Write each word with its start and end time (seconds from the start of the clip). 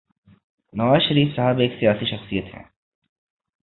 نواز 0.73 1.01
شریف 1.09 1.35
صاحب 1.35 1.57
ایک 1.57 1.71
سیاسی 1.79 2.05
شخصیت 2.05 2.43
ہیں۔ 2.55 2.63